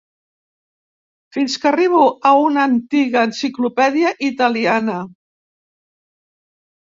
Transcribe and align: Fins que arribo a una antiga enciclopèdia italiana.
Fins 1.35 1.57
que 1.65 1.67
arribo 1.71 1.99
a 2.29 2.31
una 2.45 2.63
antiga 2.69 3.21
enciclopèdia 3.29 4.13
italiana. 4.29 4.95